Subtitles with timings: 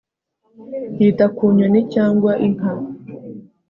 [0.99, 2.71] Yita ku nyoni cyangwa inka